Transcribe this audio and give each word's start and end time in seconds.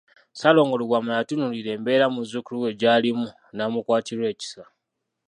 Ssaalongo 0.33 0.75
Lubwama 0.81 1.11
yatunuulira 1.17 1.69
embeera 1.77 2.05
muzzukulu 2.13 2.57
we 2.63 2.77
gy'alimu 2.79 3.27
n'amukwatirwa 3.55 4.27
ekisa. 4.33 4.63